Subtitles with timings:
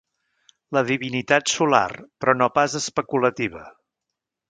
[0.77, 1.83] La divinitat solar,
[2.25, 3.67] però no pas especulativa.